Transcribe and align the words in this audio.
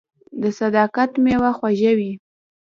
•د 0.41 0.43
صداقت 0.59 1.11
میوه 1.23 1.51
خوږه 1.57 1.91
وي. 1.97 2.11